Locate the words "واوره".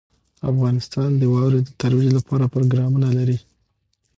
1.33-1.59